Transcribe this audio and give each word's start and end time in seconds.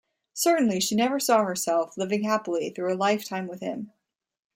Certainly 0.33 0.79
she 0.79 0.95
never 0.95 1.19
saw 1.19 1.43
herself 1.43 1.95
living 1.95 2.23
happily 2.23 2.71
through 2.71 2.91
a 2.91 2.97
lifetime 2.97 3.45
with 3.45 3.59
him. 3.59 3.91